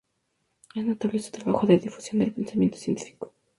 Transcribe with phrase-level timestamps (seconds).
[0.73, 3.33] Es notable su trabajo de difusión del pensamiento científico.